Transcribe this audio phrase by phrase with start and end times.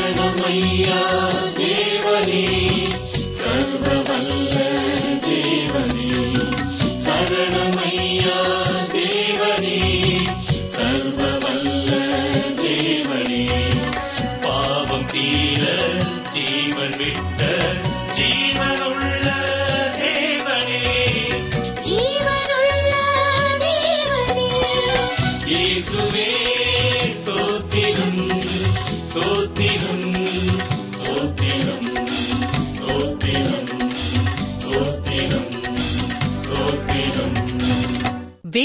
[0.00, 0.98] சரணமையா
[1.58, 2.44] தேவனே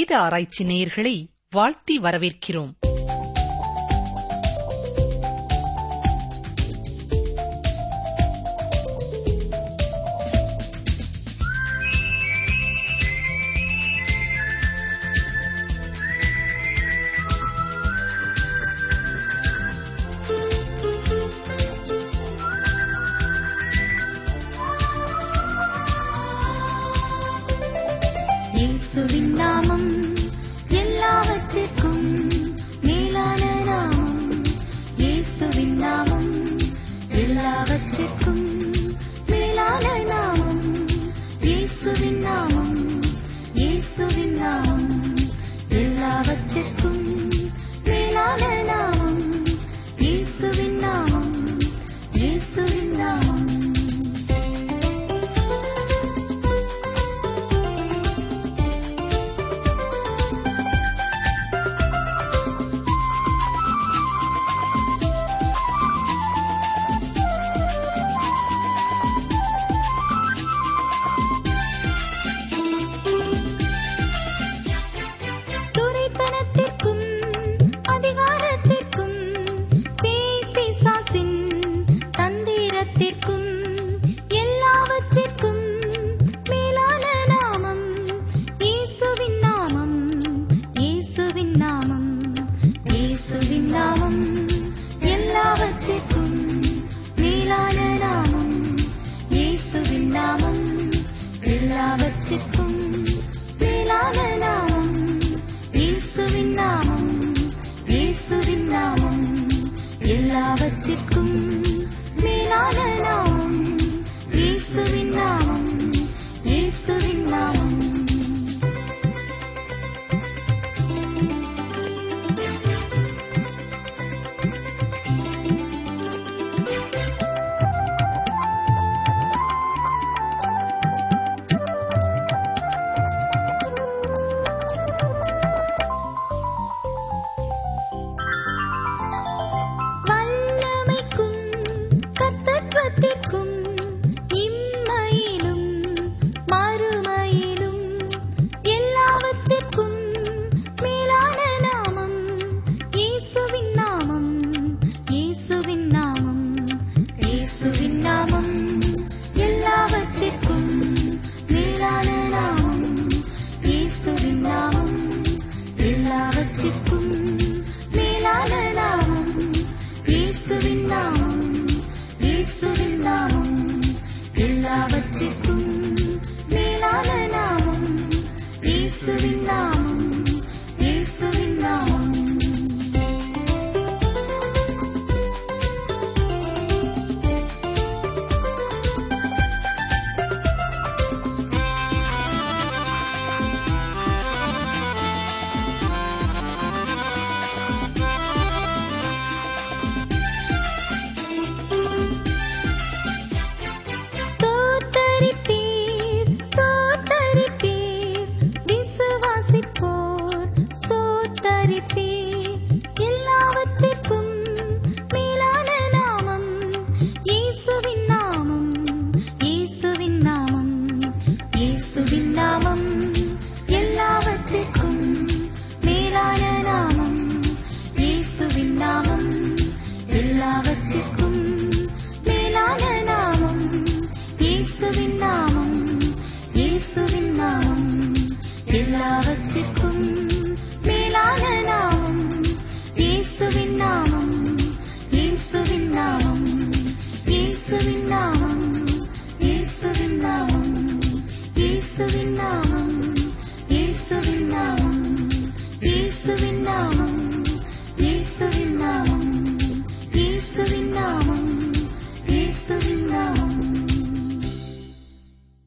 [0.05, 2.73] வேத ஆராய்ச்சி நேயர்களை வாழ்த்தி வரவேற்கிறோம்.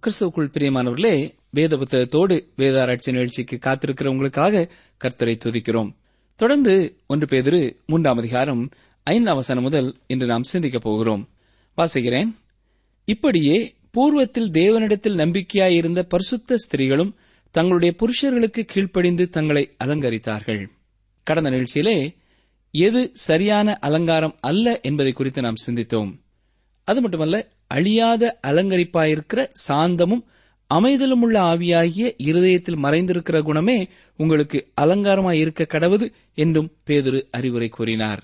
[0.09, 4.71] கிறிஸ்துவுக்குள் பிரியமானவர்களே வேத புத்தகத்தோடு வேதாராய்ச்சி நிகழ்ச்சிக்கு காத்திருக்கிற உங்களுக்காக
[5.05, 5.95] கர்த்தரை துதிக்கிறோம்.
[6.37, 8.69] தொடர்ந்து ஒன்று பேதிரு மூன்றாம் அதிகாரம்
[9.03, 11.29] ஐந்தாம் வசனம் முதல் இன்று நாம் சிந்திக்கப் போகிறோம்.
[11.77, 12.35] வாசிக்கிறேன்.
[13.05, 17.15] இப்படியே பூர்வத்தில் தேவனிடத்தில் நம்பிக்கையாயிருந்த பரிசுத்த ஸ்திரீகளும்
[17.51, 20.67] தங்களுடைய புருஷர்களுக்கு கீழ்ப்படிந்து தங்களை அலங்கரித்தார்கள்.
[21.23, 22.15] கடந்த நிகழ்ச்சியிலே
[22.71, 26.19] எது சரியான அலங்காரம் அல்ல என்பதை குறித்து நாம் சிந்தித்தோம்.
[26.85, 30.23] அது மட்டுமல்ல அழியாத அலங்கரிப்பாயிருக்கிற சாந்தமும்
[30.75, 38.23] அமைதலும் உள்ள ஆவியாகிய இருதயத்தில் மறைந்திருக்கிற குணமே உங்களுக்கு அலங்காரமாயிருக்க கடவுது என்றும் பேதுரு அறிவுரை கூறினார்.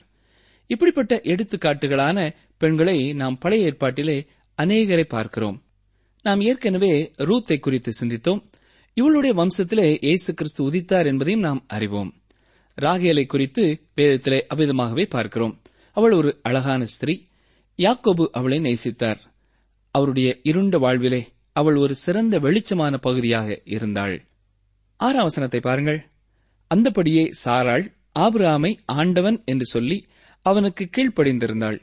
[0.66, 4.26] இப்படிப்பட்ட எடுத்துக்காட்டுகளான பெண்களை நாம் பழைய ஏற்பாட்டிலே
[4.62, 5.62] அநேகரை பார்க்கிறோம்.
[6.22, 8.42] நாம் ஏற்கனவே ரூத்தை குறித்து சிந்தித்தோம்.
[8.94, 12.12] இவளுடைய வம்சத்திலே இயேசு கிறிஸ்து உதித்தார் என்பதையும் நாம் அறிவோம்.
[12.82, 15.62] ராகேலை குறித்து வேதத்திலே அபிதமாகவே பார்க்கிறோம்.
[15.92, 17.22] அவள் ஒரு அழகான ஸ்திரீ.
[17.76, 19.20] யாக்கோபு அவளை நேசித்தார்.
[19.94, 21.22] அவருடைய இருண்ட வாழ்விலே
[21.56, 24.14] அவள் ஒரு சிறந்த வெளிச்சமான பகுதியாக இருந்தாள்.
[25.00, 26.00] ஆறாம் வசனத்தை பாருங்கள்.
[26.70, 27.84] அந்தபடியே சாராள்
[28.18, 29.98] ஆபிராமை ஆண்டவன் என்று சொல்லி
[30.46, 31.78] அவனுக்கு கீழ்ப்படிந்திருந்தாள்.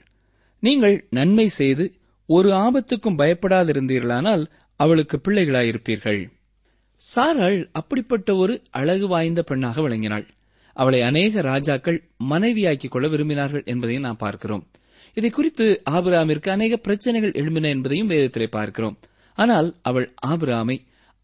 [0.64, 1.86] நீங்கள் நன்மை செய்து
[2.30, 4.44] ஒரு ஆபத்துக்கும் பயப்படாதிருந்தீர்களானால்
[4.80, 6.22] அவளுக்கு பிள்ளைகளாயிருப்பீர்கள்.
[7.02, 10.28] சாராள் அப்படிப்பட்ட ஒரு அழகு வாய்ந்த பெண்ணாக விளங்கினாள்.
[10.78, 14.64] அவளை அநேக ராஜாக்கள் மனைவியாக்கிக் கொள்ள விரும்பினார்கள் என்பதையும் நாம் பார்க்கிறோம்.
[15.14, 18.98] இதை குறித்து ஆபிராமிற்கு அநேக பிரச்சனைகள் எழும்பின என்பதையும் வேதத்திலே பார்க்கிறோம்.
[19.38, 20.78] ஆனால் அவள் ஆபிராமை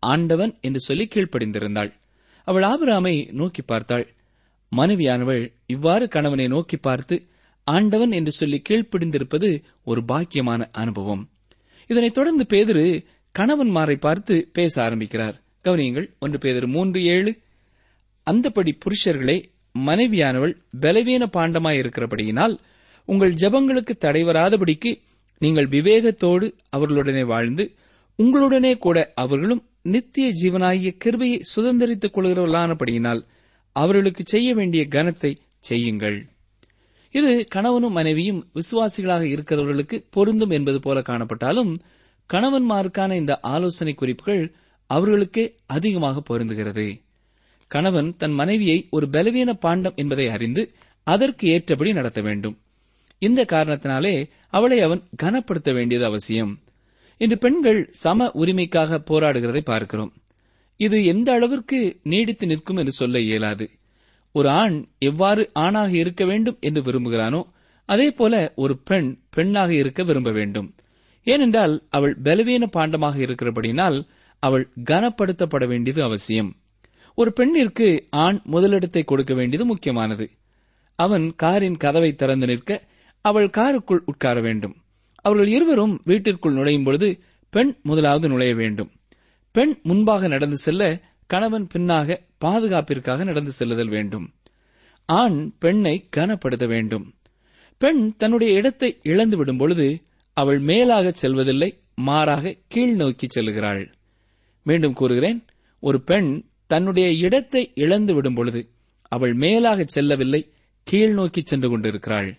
[0.03, 1.91] ஆண்டவன் என்று சொல்லி கீழ்ப்படிந்திருந்தாள்.
[2.47, 4.05] அவள் ஆபிராமை நோக்கி பார்த்தாள்.
[4.71, 7.15] மனைவியானவள் இவ்வாறு கணவனை நோக்கி பார்த்து
[7.63, 9.49] ஆண்டவன் என்று சொல்லி கீழ்ப்படிந்திருப்பது
[9.83, 11.23] ஒரு பாக்கியமான அனுபவம்.
[11.89, 13.05] இதனைத் தொடர்ந்து பேதிரு
[13.35, 15.35] கணவன்மாரை பார்த்து பேச ஆரம்பிக்கிறார்.
[15.63, 17.31] கவனியங்கள் ஒன்று பேதிரு மூன்று ஏழு.
[18.27, 19.37] அந்தபடி புருஷர்களே
[19.79, 22.55] மனைவியானவள் பலவீன பாண்டமாயிருக்கிறபடியினால்
[23.07, 24.91] உங்கள் ஜெபங்களுக்கு தடைவராதபடிக்கு
[25.41, 27.63] நீங்கள் விவேகத்தோடு அவர்களுடனே வாழ்ந்து
[28.19, 29.61] உங்களுடனே கூட அவர்களும்
[29.93, 33.21] நித்திய ஜீவனாகிய கிருபையை சுதந்திரித்துக் கொள்கிறவர்களானபடியினால்
[33.75, 36.17] அவர்களுக்கு செய்ய வேண்டிய கனத்தை செய்யுங்கள்.
[37.13, 41.71] இது கணவனும் மனைவியும் விசுவாசிகளாக இருக்கிறவர்களுக்கு பொருந்தும் என்பது போல காணப்பட்டாலும்
[42.29, 44.43] கணவன்மாருக்கான இந்த ஆலோசனை குறிப்புகள்
[44.89, 46.87] அவர்களுக்கே அதிகமாக பொருந்துகிறது.
[47.71, 50.63] கணவன் தன் மனைவியை ஒரு பலவீன பாண்டம் என்பதை அறிந்து
[51.07, 52.55] அதற்கு ஏற்றபடி நடத்த வேண்டும்.
[53.21, 54.15] இந்த காரணத்தினாலே
[54.49, 56.51] அவளை அவன் கனப்படுத்த வேண்டியது அவசியம்.
[57.21, 60.13] இன்று பெண்கள் சம உரிமைக்காக போராடுகிறதை பார்க்கிறோம்.
[60.79, 63.65] இது எந்த அளவிற்கு நீடித்து நிற்கும் என்று சொல்ல இயலாது.
[64.31, 67.41] ஒரு ஆண் எவ்வாறு ஆணாக இருக்க வேண்டும் என்று விரும்புகிறானோ
[67.85, 70.67] அதே போல ஒரு பெண் பெண்ணாக இருக்க விரும்ப வேண்டும்.
[71.27, 73.97] ஏனென்றால் அவள் பலவீன பாண்டமாக இருக்கிறபடினால்
[74.43, 76.51] அவள் கனப்படுத்தப்பட வேண்டியது அவசியம்.
[77.17, 80.25] ஒரு பெண்ணிற்கு ஆண் முதலிடத்தை கொடுக்க வேண்டியது முக்கியமானது.
[80.99, 82.71] அவன் காரின் கதவை திறந்து நிற்க
[83.29, 84.75] அவள் காருக்குள் உட்கார வேண்டும்.
[85.21, 87.09] அவர்கள் இருவரும் வீட்டிற்குள் நுழையும் பொழுது
[87.53, 88.91] பெண் முதலாவது நுழைய வேண்டும்.
[89.55, 90.83] பெண் முன்பாக நடந்து செல்ல
[91.27, 94.27] கணவன் பின்னாக பாதுகாப்பிற்காக நடந்து செல்லுதல் வேண்டும்.
[95.09, 97.05] ஆண் பெண்ணை கனப்படுத்த வேண்டும்.
[97.81, 99.87] பெண் தன்னுடைய இடத்தை இழந்துவிடும் பொழுது
[100.37, 103.83] அவள் மேலாக செல்வதில்லை மாறாக கீழ் நோக்கி செல்கிறாள்.
[104.63, 105.39] மீண்டும் கூறுகிறேன்
[105.83, 106.29] ஒரு பெண்
[106.67, 108.61] தன்னுடைய இடத்தை இழந்து விடும் பொழுது
[109.11, 110.41] அவள் மேலாக செல்லவில்லை
[110.87, 112.29] கீழ் நோக்கி சென்று கொண்டிருக்கிறாள்.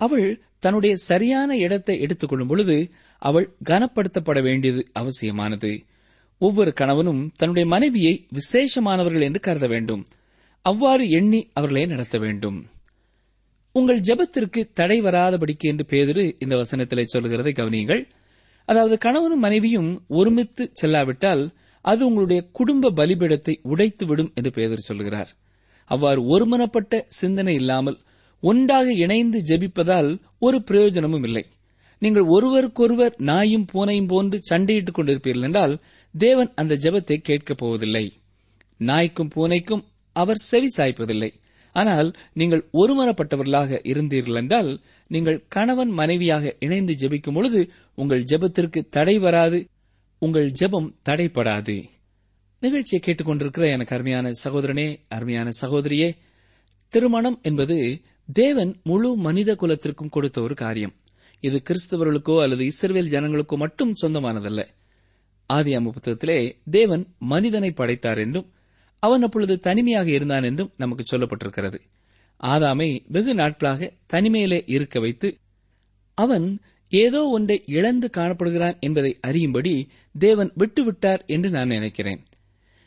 [0.00, 0.26] அவள்
[0.58, 2.76] தன்னுடைய சரியான இடத்தை எடுத்துக்கொள்ளும் பொழுது
[3.22, 5.70] அவள் கனப்படுத்தப்பட வேண்டியது அவசியமானது.
[6.40, 10.02] ஒவ்வொரு கணவனும் தன்னுடைய மனைவியை விசேஷமானவர்கள் என்று கருத வேண்டும்.
[10.64, 12.58] அவ்வாறு எண்ணி அவர்களை நடத்த வேண்டும்.
[13.74, 18.02] உங்கள் ஜெபத்திற்கு தடை வராதபடிக்கு என்று பேதிரு இந்த வசனத்திலே சொல்கிறதை கவனியுங்கள்.
[18.68, 21.42] அதாவது கணவனும் மனைவியும் ஒருமித்து செல்லாவிட்டால்
[21.84, 25.30] அது உங்களுடைய குடும்ப பலிபீடத்தை உடைத்துவிடும் என்று பேதர் சொல்கிறார்
[25.90, 27.98] அவ்வாறு ஒருமனப்பட்ட சிந்தனை இல்லாமல்
[28.42, 31.44] ஒன்றாக இணைந்து ஜெபிப்பதால் ஒரு பிரயோஜனமும் இல்லை.
[32.02, 35.74] நீங்கள் ஒருவருக்கொருவர் நாயும் பூனையும் போன்று சண்டையிட்டுக் கொண்டிருப்பீர்கள் என்றால்
[36.14, 38.04] தேவன் அந்த ஜெபத்தை கேட்கப் போவதில்லை.
[38.80, 39.84] நாய்க்கும் பூனைக்கும்
[40.16, 41.30] அவர் செவி சாய்ப்பதில்லை.
[41.76, 44.70] ஆனால் நீங்கள் ஒருமனப்பட்டவர்களாக இருந்தீர்கள் என்றால்
[45.10, 47.60] நீங்கள் கணவன் மனைவியாக இணைந்து ஜெபிக்கும் பொழுது
[47.94, 49.58] உங்கள் ஜெபத்திற்கு தடை வராது
[50.22, 51.76] உங்கள் ஜெபம் தடைப்படாது.
[52.62, 56.10] நிகழ்ச்சியை கேட்டுக்கொண்டிருக்கிற எனக்கு அருமையான சகோதரனே அருமையான சகோதரியே
[56.92, 57.78] திருமணம் என்பது
[58.32, 60.92] தேவன் முழு மனித குலத்திற்கும் கொடுத்த ஒரு காரியம்.
[61.40, 64.60] இது கிறிஸ்தவர்களுக்கோ அல்லது இஸ்ரவேல் ஜனங்களுக்கோ மட்டும் சொந்தமானதல்ல.
[65.46, 66.36] ஆதி புத்தகத்திலே
[66.70, 68.50] தேவன் மனிதனை படைத்தார் என்றும்
[68.98, 71.78] அவன் அப்பொழுது தனிமையாக இருந்தான் என்றும் நமக்கு சொல்லப்பட்டிருக்கிறது.
[72.40, 75.28] ஆதாமை வெகு நாட்களாக தனிமையிலே இருக்க வைத்து
[76.18, 76.46] அவன்
[76.92, 79.72] ஏதோ ஒன்றை இழந்து காணப்படுகிறான் என்பதை அறியும்படி
[80.14, 82.22] தேவன் விட்டுவிட்டார் என்று நான் நினைக்கிறேன்.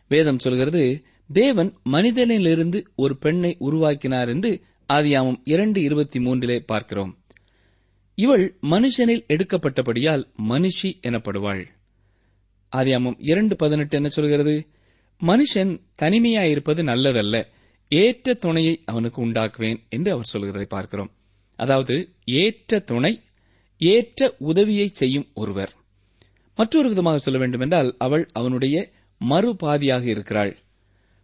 [0.08, 0.84] வேதம் சொல்கிறது
[1.30, 4.52] தேவன் மனிதனிலிருந்து ஒரு பெண்ணை உருவாக்கினார் என்று
[4.94, 7.18] ஆதியாமம் இரண்டு இருபத்தி மூன்றிலே பார்க்கிறோம்.
[8.15, 11.65] இவள் மனுஷனில் எடுக்கப்பட்டபடியால் மனுஷி எனப்படுவாள்.
[12.75, 14.68] ஆதியாமம் இரண்டு பதினெட்டு என்ன சொல்கிறது?
[15.22, 17.46] மனுஷன் தனிமையாயிருப்பது நல்லதல்ல
[17.89, 21.12] ஏற்ற துணையை அவனுக்கு உண்டாக்குவேன் என்று அவர் சொல்கிறதை பார்க்கிறோம்.
[21.56, 23.22] அதாவது ஏற்ற துணை
[23.77, 25.74] ஏற்ற உதவியை செய்யும் ஒருவர்.
[26.56, 30.58] மற்றொரு விதமாக சொல்ல வேண்டுமென்றால் அவள் அவனுடைய மறுபாதியாக இருக்கிறாள்.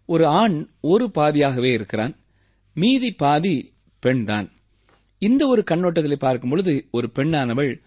[0.05, 2.15] ஒரு ஆண் ஒரு பாதியாகவே இருக்கிறான்.
[2.73, 4.51] மீதி பாதி பெண்தான்.
[5.17, 7.81] இந்த ஒரு கண்ணோட்டத்தில் பார்க்கும் பொழுது ஒரு பெண்ணானவள்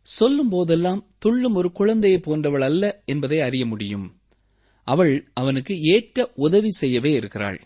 [0.00, 4.20] சொல்லும் போதெல்லாம் துள்ளும் ஒரு குழந்தையை போன்றவள் அல்ல என்பதை அறிய முடியும்.
[4.84, 7.60] அவள் அவனுக்கு ஏற்ற உதவி செய்யவே இருக்கிறாள்.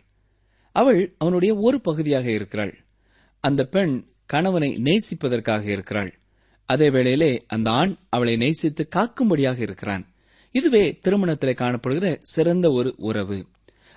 [0.73, 2.85] அவள் அவனுடைய ஒரு பகுதியாக இருக்கிறாள்.
[3.41, 6.21] அந்த பெண் கணவனை நேசிப்பதற்காக இருக்கிறாள்.
[6.67, 10.15] அதே வேளையிலே அந்த ஆண் அவளை நேசித்து காக்கும்படியாக இருக்கிறான்.
[10.51, 13.47] இதுவே திருமணத்திலே காணப்படுகிற சிறந்த ஒரு உறவு.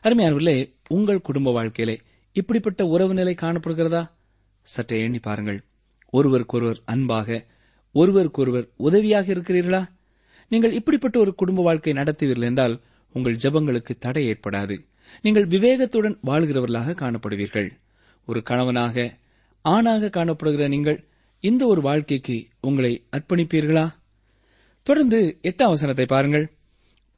[0.04, 2.02] அருமையானவர்களே உங்கள் குடும்ப வாழ்க்கையிலே
[2.40, 4.02] இப்படிப்பட்ட உறவு நிலை காணப்படுகிறதா?
[4.74, 5.60] சற்றே எண்ணி பாருங்கள்.
[6.14, 7.38] ஒருவருக்கொருவர் அன்பாக
[7.96, 9.82] ஒருவருக்கொருவர் உதவியாக இருக்கிறீர்களா?
[10.52, 12.76] நீங்கள் இப்படிப்பட்ட ஒரு குடும்ப வாழ்க்கை நடத்துவீர்கள் என்றால்
[13.16, 14.76] உங்கள் ஜெபங்களுக்கு தடை ஏற்படாது.
[15.22, 17.70] நீங்கள் விவேகத்துடன் வாழ்கிறவர்களாக காணப்படுவீர்கள்.
[18.28, 19.06] ஒரு கணவனாக
[19.66, 21.00] ஆணாக காணப்படுகிற நீங்கள்
[21.44, 23.86] இந்த ஒரு வாழ்க்கைக்கு உங்களை அர்ப்பணிப்பீர்களா?
[24.88, 26.46] தொடர்ந்து எட்டாம் வசனத்தை பாருங்கள்.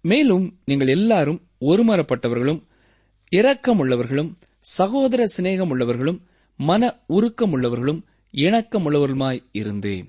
[0.06, 2.62] மேலும் நீங்கள் எல்லாரும் ஒருமரப்பட்டவர்களும்
[3.32, 6.20] இரக்கம் உள்ளவர்களும் சகோதர சிநேகம் உள்ளவர்களும்
[6.58, 8.02] மன உருக்கம் உள்ளவர்களும்
[8.32, 10.06] இணக்கம் உள்ளவர்களுமாய் இருந்து.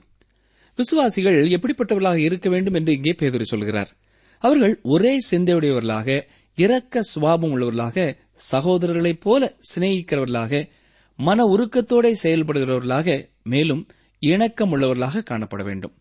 [0.77, 3.97] விசுவாசிகள் எப்படிப்பட்டவர்களாக இருக்க வேண்டும் என்று இங்கே பேதறி சொல்கிறார்.
[4.39, 6.23] அவர்கள் ஒரே சிந்தையுடையவர்களாக
[6.55, 8.17] இரக்க சுவாபம் உள்ளவர்களாக
[8.53, 10.69] சகோதரர்களைப் போல சிநேகிக்கிறவர்களாக
[11.17, 13.87] மன உருக்கத்தோட செயல்படுகிறவர்களாக மேலும்
[14.19, 15.95] இணக்கம் உள்ளவர்களாக காணப்பட வேண்டும்.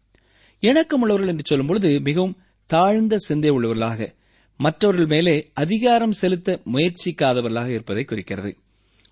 [0.60, 4.18] இணக்கம் உள்ளவர்கள் என்று சொல்லும்பொழுது மிகவும் தாழ்ந்த சிந்தை உள்ளவர்களாக
[4.62, 8.58] மற்றவர்கள் மேலே அதிகாரம் செலுத்த முயற்சிக்காதவர்களாக இருப்பதை குறிக்கிறது.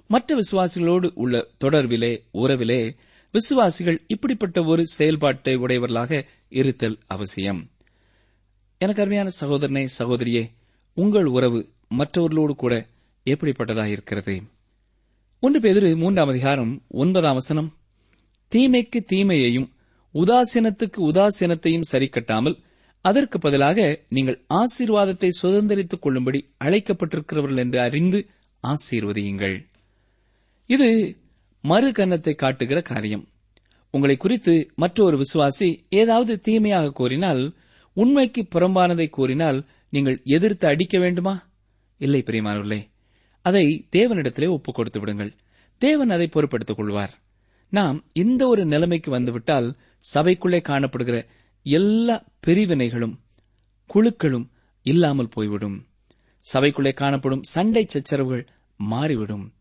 [0.08, 2.96] மற்ற விசுவாசிகளோடு உள்ள தொடர்பிலே உறவிலே
[3.32, 7.70] விசுவாசிகள் இப்படிப்பட்ட ஒரு செயல்பாட்டை உடையவர்களாக இருத்தல் அவசியம்.
[8.78, 10.52] எனக்கு அருமையான சகோதரனே சகோதரியே
[10.94, 12.88] உங்கள் உறவு மற்றவர்களோடு கூட
[13.26, 14.42] எப்படிப்பட்டதாக இருக்கிறது?
[15.40, 17.76] ஒன்று பேதிரு மூன்றாம் அதிகாரம் ஒன்பதாம் வசனம்
[18.56, 19.72] தீமைக்கு தீமையையும்
[20.14, 22.66] உதாசீனத்துக்கு உதாசீனத்தையும் சரிக்கட்டாமல்
[23.02, 28.30] அதற்கு பதிலாக நீங்கள் ஆசீர்வாதத்தை சுதந்திரித்துக் கொள்ளும்படி அழைக்கப்பட்டிருக்கிறவர்கள் என்று அறிந்து
[28.64, 29.66] ஆசீர்வதியுங்கள்.
[30.66, 31.18] இது
[31.62, 33.28] மறு கன்னத்தை காட்டுகிற காரியம்.
[33.92, 37.56] உங்களை குறித்து மற்றொரு விசுவாசி ஏதாவது தீமையாக கூறினால்
[37.94, 41.48] உண்மைக்கு புறம்பானதை கூறினால் நீங்கள் எதிர்த்து அடிக்க வேண்டுமா?
[41.98, 42.88] இல்லை பிரியமானவர்களே.
[43.42, 45.34] அதை தேவனிடத்திலே ஒப்புக் கொடுத்து விடுங்கள்.
[45.78, 47.14] தேவன் அதை பொறுப்படுத்திக் கொள்வார்.
[47.70, 49.76] நாம் இந்த ஒரு நிலைமைக்கு வந்துவிட்டால்
[50.14, 51.26] சபைக்குள்ளே காணப்படுகிற
[51.68, 53.16] எல்லா பிரிவினைகளும்
[53.94, 54.50] குழுக்களும்
[54.84, 55.88] இல்லாமல் போய்விடும்.
[56.54, 58.48] சபைக்குள்ளே காணப்படும் சண்டை சச்சரவுகள்
[58.78, 59.54] மாறிவிடும்.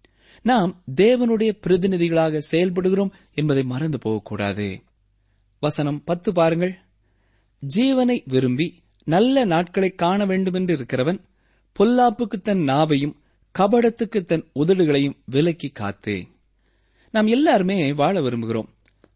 [0.43, 4.83] நாம் தேவனுடைய பிரதிநிதிகளாக செயல்படுகிறோம் என்பதை மறந்து போகக்கூடாது.
[5.61, 6.75] வசனம் பத்து பாருங்கள்.
[7.77, 11.21] ஜீவனை விரும்பி நல்ல நாட்களை காண வேண்டுமென்று இருக்கிறவன்
[11.79, 13.17] பொல்லாப்புக்கு தன் நாவையும்
[13.59, 16.27] கபடத்துக்கு தன் உதடுகளையும் விலக்கி காத்து.
[17.11, 18.69] நாம் எல்லாருமே வாழ விரும்புகிறோம்.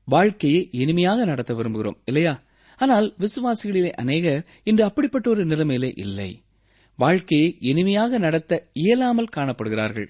[0.04, 2.42] வாழ்க்கையை இனிமையாக நடத்த விரும்புகிறோம் இல்லையா?
[2.80, 6.30] ஆனால் விசுவாசிகளிலே அநேகர் இன்று அப்படிப்பட்ட ஒரு நிலைமையிலே இல்லை.
[6.98, 10.08] வாழ்க்கையை இனிமையாக நடத்த இயலாமல் காணப்படுகிறார்கள்.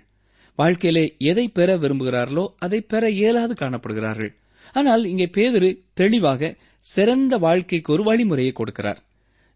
[0.58, 4.32] வாழ்க்கையிலே எதை பெற விரும்புகிறார்களோ அதை பெற இயலாது காணப்படுகிறார்கள்.
[4.74, 6.50] ஆனால் இங்கே பேதரு தெளிவாக
[6.84, 9.00] சிறந்த வாழ்க்கைக்கு ஒரு வழிமுறையை கொடுக்கிறார்.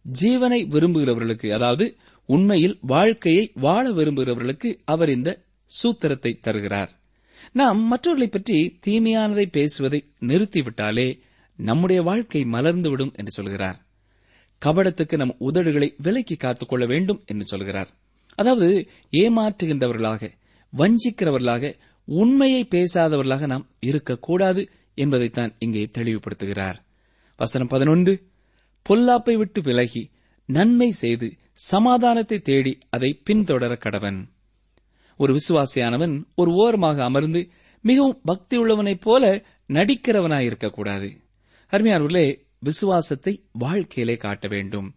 [0.05, 1.87] ஜீவனை விரும்புகிறவர்களுக்கு அதாவது
[2.29, 5.31] உண்மையில் வாழ்க்கையை வாழ விரும்புகிறவர்களுக்கு அவர் இந்த
[5.71, 6.91] சூத்திரத்தை தருகிறார்.
[7.53, 11.09] நாம் மற்றவர்களை பற்றி தீமையானதை பேசுவதை நிறுத்திவிட்டாலே
[11.57, 13.87] நம்முடைய வாழ்க்கை மலர்ந்துவிடும் என்று சொல்கிறார்.
[14.65, 17.89] கபடத்துக்கு நம் உதடுகளை விலக்கி காத்துக்கொள்ள வேண்டும் என்று சொல்கிறார்.
[18.35, 20.31] அதாவது ஏமாற்றுகின்றவர்களாக
[20.73, 26.75] வஞ்சிக்கிறவர்களாக உண்மையை பேசாதவர்களாக நாம் இருக்கக்கூடாது என்பதைத்தான் இங்கே தெளிவுபடுத்துகிறார்.
[27.37, 28.27] வசனம் பதினொன்று
[28.89, 30.11] பொல்லாப்பை விட்டு விலகி
[30.47, 34.27] நன்மை செய்து சமாதானத்தை தேடி அதை பின்தொடர கடவன்.
[35.17, 41.23] ஒரு விசுவாசியானவன் ஒரு ஓரமாக அமர்ந்து மிகவும் பக்தியுள்ளவனைப் போல நடிக்கிறவனாயிருக்கக்கூடாது
[41.75, 44.95] அருமையானவர்களே விசுவாசத்தை வாழ்க்கையிலே காட்ட வேண்டும்.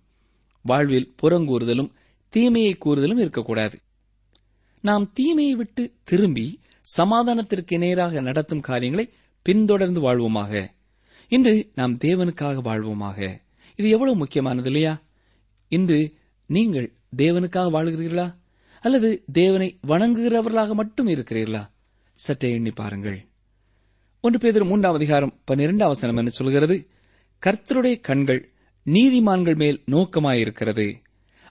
[0.61, 1.91] வாழ்வில் புறங்கூறுதலும்
[2.29, 3.79] தீமையை கூறுதலும் இருக்கக்கூடாது.
[4.81, 6.59] நாம் தீமையை விட்டு திரும்பி
[6.97, 9.09] சமாதானத்திற்கு நேராக நடத்தும் காரியங்களை
[9.41, 10.67] பின்தொடர்ந்து வாழ்வோமாக.
[11.27, 13.39] இன்று நாம் தேவனுக்காக வாழ்வோமாக.
[13.75, 15.01] இது எவ்வளவு முக்கியமானது இல்லையா?
[15.67, 16.13] இன்று
[16.47, 18.35] நீங்கள் தேவனுக்காக வாழுகிறீர்களா?
[18.81, 21.67] அல்லது தேவனை வணங்குகிறவர்களாக மட்டும் இருக்கிறீர்களா?
[22.13, 23.25] சற்றே எண்ணி பாருங்கள்.
[24.27, 26.87] ஒன்று பேதர் மூன்றாம் அதிகாரம் பன்னிரெண்டாம் வசனம் என்று சொல்கிறது
[27.45, 28.51] கர்த்தருடைய கண்கள்
[28.85, 30.93] நீதிமான்கள் மேல் நோக்கமாயிருக்கிறது.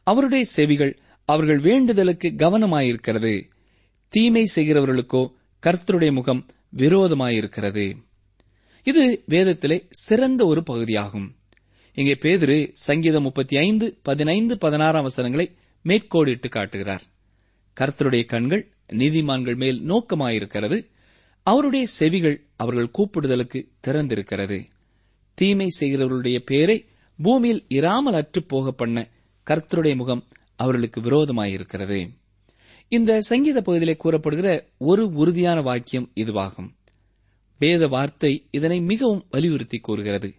[0.03, 3.43] அவருடைய செவிகள் அவர்கள் வேண்டுதலுக்கு கவனமாயிருக்கிறது.
[4.09, 5.33] தீமை செய்கிறவர்களுக்கோ
[5.67, 7.97] கர்த்தருடைய முகம் விரோதமாயிருக்கிறது.
[8.83, 11.37] இது வேதத்திலே சிறந்த ஒரு பகுதியாகும்.
[11.95, 17.03] இங்கே பேதிரு சங்கீதம் முப்பத்தி ஐந்து பதினைந்து பதினாறாம் வசனங்களை மேற்கோடிட்டு காட்டுகிறார்.
[17.81, 20.95] கர்த்தருடைய கண்கள் நீதிமான்கள் மேல் நோக்கமாயிருக்கிறது.
[21.49, 24.65] அவருடைய செவிகள் அவர்கள் கூப்பிடுதலுக்கு திறந்திருக்கிறது.
[25.35, 26.87] தீமை செய்கிறவர்களுடைய பேரை
[27.23, 29.09] பூமியில் இராமல் அற்றுப் போக பண்ண
[29.51, 30.25] கர்த்தருடைய முகம்
[30.57, 32.09] அவர்களுக்கு விரோதமாயிருக்கிறது.
[32.89, 36.71] இந்த சங்கீத பகுதியிலே கூறப்படுகிற ஒரு உறுதியான வாக்கியம் இதுவாகும்.
[37.59, 40.35] வேத வார்த்தை இதனை மிகவும் வலியுறுத்தி கூறுகிறது.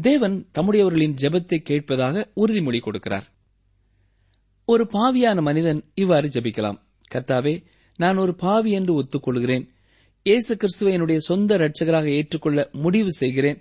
[0.00, 3.26] தேவன் தம்முடையவர்களின் ஜெபத்தை கேட்பதாக உறுதிமொழி கொடுக்கிறார்.
[4.64, 6.80] ஒரு பாவியான மனிதன் இவ்வாறு ஜெபிக்கலாம்.
[7.14, 7.64] கர்த்தாவே
[7.96, 9.72] நான் ஒரு பாவி என்று ஒத்துக்கொள்கிறேன்.
[10.26, 13.58] இயேசு கிறிஸ்துவை என்னுடைய சொந்த ரட்சகராக ஏற்றுக்கொள்ள முடிவு செய்கிறேன்.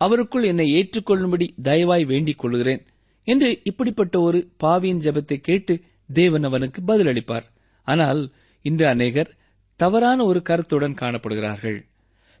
[0.00, 2.82] அவருக்குள் என்னை ஏற்றுக்கொள்ளும்படி தயவாய் வேண்டிக் கொள்கிறேன்.
[3.24, 5.74] என்று இப்படிப்பட்ட ஒரு பாவியின் ஜபத்தை கேட்டு
[6.10, 7.46] தேவன் அவனுக்கு பதிலளிப்பார்.
[7.82, 8.20] ஆனால்
[8.64, 9.30] இன்று அநேகர்
[9.76, 11.78] தவறான ஒரு கருத்துடன் காணப்படுகிறார்கள்.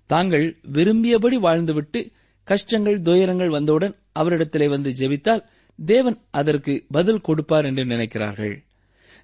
[0.06, 2.02] தாங்கள் விரும்பியபடி வாழ்ந்துவிட்டு
[2.48, 5.42] கஷ்டங்கள் துயரங்கள் வந்தவுடன் அவரிடத்திலே வந்து ஜெபித்தால்
[5.78, 8.54] தேவன் அதற்கு பதில் கொடுப்பார் என்று நினைக்கிறார்கள்.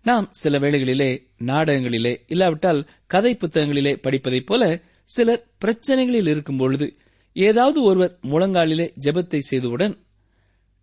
[0.02, 6.96] நாம் சில வேளைகளிலே நாடகங்களிலே இல்லாவிட்டால் கதை புத்தகங்களிலே படிப்பதைப் போல சிலர் பிரச்சனைகளில் இருக்கும் பொழுது
[7.32, 10.06] ஏதாவது ஒருவர் முழங்காலிலே ஜெபத்தை செய்தவுடன்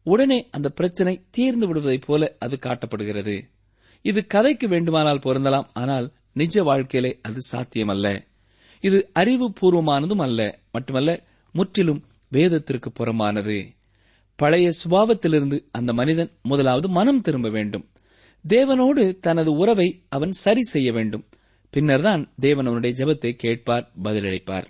[0.03, 3.41] உடனே அந்த பிரச்சனை தீர்ந்து விடுவதைப் போல அது காட்டப்படுகிறது.
[4.01, 8.25] இது கதைக்கு வேண்டுமானால் பொருந்தலாம் ஆனால் நிஜ வாழ்க்கையிலே அது சாத்தியமல்ல.
[8.79, 13.73] இது அறிவுபூர்வமானதும் அல்ல மட்டுமல்ல முற்றிலும் வேதத்திற்கு புறமானது
[14.35, 17.89] பழைய சுபாவத்திலிருந்து அந்த மனிதன் முதலாவது மனம் திரும்ப வேண்டும்.
[18.49, 21.25] தேவனோடு தனது உறவை அவன் சரி செய்ய வேண்டும்.
[21.69, 24.65] பின்னர்தான் தேவன் அவனுடைய ஜெபத்தை கேட்பார் பதிலளிப்பார்.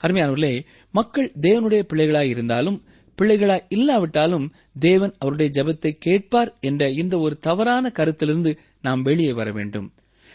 [0.00, 2.84] அருமையானவர்களே மக்கள் தேவனுடைய பிள்ளைகளாய் இருந்தாலும்
[3.22, 9.92] பிள்ளைகளாய் இல்லாவிட்டாலும் தேவன் அவருடைய ஜெபத்தை கேட்பார் என்ற இந்த ஒரு தவறான கருத்திலிருந்து நாம் வெளியே வர வேண்டும்.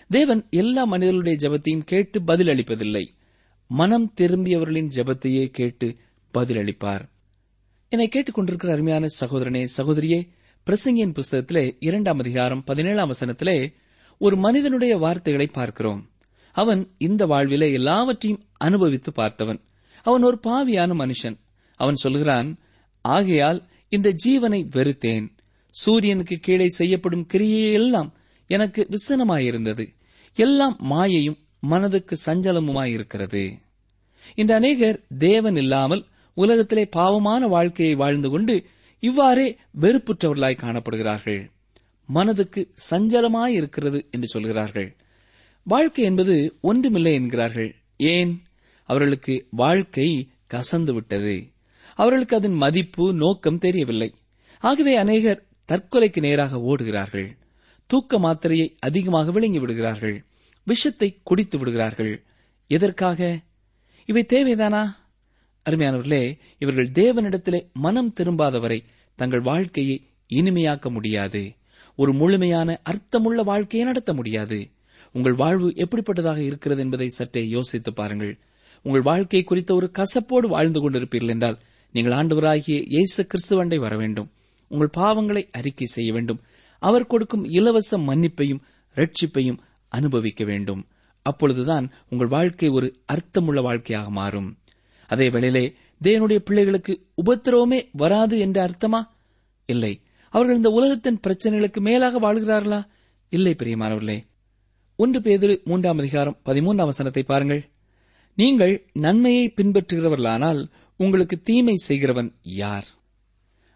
[0.10, 3.08] தேவன் எல்லா மனிதர்களுடைய ஜெபத்தையும் கேட்டு பதிலளிப்பதில்லை.
[3.68, 5.96] மனம் திரும்பியவர்களின் ஜெபத்தையே கேட்டு
[6.34, 7.01] பதிலளிப்பார்.
[7.89, 10.27] என்னை கேட்டுக்கொண்டிருக்கிற அருமையான சகோதரனே சகோதரியே
[10.70, 13.74] பிரசங்கியின் புஸ்தகத்திலே இரண்டாம் அதிகாரம் பதினேழாம் வசனத்திலே
[14.18, 16.10] ஒரு மனிதனுடைய வார்த்தைகளை பார்க்கிறோம்.
[16.51, 19.60] அவன் இந்த வாழ்விலே எல்லாவற்றையும் அனுபவித்து பார்த்தவன்.
[20.04, 21.38] அவன் ஒரு பாவியான மனுஷன்.
[21.75, 22.60] அவன் சொல்கிறான்
[23.01, 25.30] ஆகையால் இந்த ஜீவனை வெறுத்தேன்.
[25.70, 28.12] சூரியனுக்கு கீழே செய்யப்படும் கிரியையெல்லாம்
[28.48, 29.96] எனக்கு விசனமாயிருந்தது.
[30.36, 33.51] எல்லாம் மாயையும் மனதுக்கு சஞ்சலமுமாயிருக்கிறது
[34.36, 38.68] இந்த அநேகர் தேவன் இல்லாமல் உலகத்திலே பாவமான வாழ்க்கையை வாழ்ந்து கொண்டு
[39.05, 41.51] இவ்வாறே வெறுப்புற்றவர்களாய் காணப்படுகிறார்கள்.
[42.05, 44.96] மனதுக்கு சஞ்சலமாயிருக்கிறது என்று சொல்கிறார்கள்.
[45.63, 47.75] வாழ்க்கை என்பது ஒன்றுமில்லை என்கிறார்கள்.
[47.98, 48.41] ஏன்?
[48.83, 51.51] அவர்களுக்கு வாழ்க்கை கசந்து விட்டது.
[51.96, 54.13] அவர்களுக்கு அதன் மதிப்பு நோக்கம் தெரியவில்லை.
[54.59, 57.37] ஆகவே அநேகர் தற்கொலைக்கு நேராக ஓடுகிறார்கள்.
[57.87, 60.25] தூக்க மாத்திரையை அதிகமாக விழுங்கி விடுகிறார்கள்.
[60.63, 62.24] விஷத்தை குடித்து விடுகிறார்கள்.
[62.68, 63.39] எதற்காக?
[64.05, 64.96] இவை தேவைதானா?
[65.70, 68.80] அருமையானவர்களே இவர்கள் தேவனிடத்திலே மனம் திரும்பாதவரை
[69.16, 71.54] தங்கள் வாழ்க்கையை இனிமையாக்க முடியாது.
[71.96, 74.70] ஒரு முழுமையான அர்த்தமுள்ள வாழ்க்கையை நடத்த முடியாது.
[75.12, 78.38] உங்கள் வாழ்வு எப்படிப்பட்டதாக இருக்கிறது என்பதை சற்றே யோசித்து பாருங்கள்.
[78.82, 81.60] உங்கள் வாழ்க்கை குறித்த ஒரு கசப்போடு வாழ்ந்து கொண்டிருப்பீர்கள் என்றால்
[81.92, 84.32] நீங்கள் ஆண்டவராகிய இயேசு கிறிஸ்துவண்டை வர வேண்டும்.
[84.68, 86.42] உங்கள் பாவங்களை அறிக்கை செய்ய வேண்டும்.
[86.80, 88.62] அவர் கொடுக்கும் இலவச மன்னிப்பையும்
[88.96, 90.88] ரட்சிப்பையும் அனுபவிக்க வேண்டும்.
[91.22, 94.58] அப்பொழுதுதான் உங்கள் வாழ்க்கை ஒரு அர்த்தமுள்ள வாழ்க்கையாக மாறும்.
[95.07, 99.07] அதே வேளையிலே தேவனுடைய பிள்ளைகளுக்கு உபத்திரவமே வராது என்ற அர்த்தமா?
[99.65, 100.01] இல்லை.
[100.29, 102.85] அவர்கள் இந்த உலகத்தின் பிரச்சனைகளுக்கு மேலாக வாழ்கிறார்களா?
[103.29, 104.25] இல்லை பிரியமானவர்களே.
[104.96, 107.70] ஒன்று பேதிரு மூன்றாம் அதிகாரம் பதிமூன்றாம் வசனத்தை பாருங்கள்.
[108.35, 112.85] நீங்கள் நன்மையை பின்பற்றுகிறவர்களானால் உங்களுக்கு தீமை செய்கிறவன் யார்?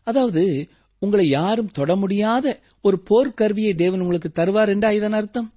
[0.03, 5.53] அதாவது உங்களை யாரும் தொட முடியாத ஒரு போர்க்கருவியை தேவன் உங்களுக்கு தருவார் என்றா இதன் அர்த்தம்?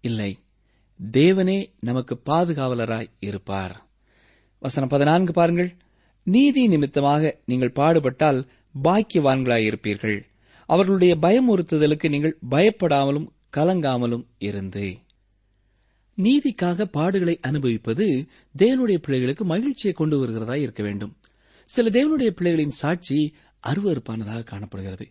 [0.00, 0.38] இல்லை.
[1.12, 3.90] தேவனே நமக்கு பாதுகாவலராய் இருப்பார்.
[4.62, 5.70] வசனம் பதினான்கு பாருங்கள்.
[6.22, 8.46] நீதி நிமித்தமாக நீங்கள் பாடுபட்டால்
[8.84, 10.18] பாக்கியவான்களாயிருப்பீர்கள்.
[10.66, 14.96] அவர்களுடைய பயமுறுத்துதலுக்கு நீங்கள் பயப்படாமலும் கலங்காமலும் இருந்து.
[16.18, 18.06] நீதிக்காக பாடுகளை அனுபவிப்பது
[18.58, 21.16] தேவனுடைய பிள்ளைகளுக்கு மகிழ்ச்சியை கொண்டு வருகிறதா இருக்க வேண்டும்.
[21.64, 23.34] சில தேவனுடைய பிள்ளைகளின் சாட்சி
[23.66, 25.08] அருவறுப்பானதாக காணப்படுகிறது.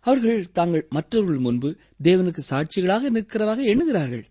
[0.00, 4.24] அவர்கள் தாங்கள் மற்றவர்கள் முன்பு தேவனுக்கு சாட்சிகளாக நிற்கிறதாக எண்ணுகிறார்கள்.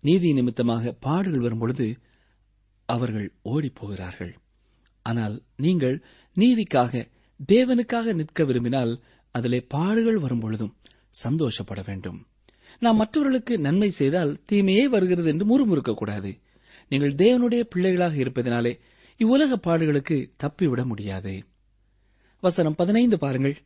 [0.00, 1.96] நீதி நிமித்தமாக பாடுகள் வரும்பொழுது
[2.86, 4.32] அவர்கள் ஓடிப் போகிறார்கள்
[5.02, 6.02] ஆனால் நீங்கள்
[6.36, 7.06] நீதிக்காக
[7.52, 8.92] தேவனுக்காக நிற்க விரும்பினால்
[9.34, 10.74] அதிலே பாடுகள் வரும்பொழுதும்
[11.10, 12.26] சந்தோஷப்பட வேண்டும்.
[12.78, 16.30] நாம் மற்றவர்களுக்கு நன்மை செய்தால் தீமையே வருகிறது என்று முறுமுறுக்கக்கூடாது.
[16.88, 18.78] நீங்கள் தேவனுடைய பிள்ளைகளாக இருப்பதினாலே
[19.20, 21.34] இவ்வுலக பாடுகளுக்கு தப்பிவிட முடியாது.
[22.40, 23.56] வசனம் பதினைந்து பாருங்கள்.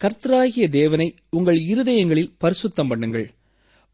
[0.00, 3.28] கர்த்தராகிய தேவனை உங்கள் இருதயங்களில் பரிசுத்தம் பண்ணுங்கள்.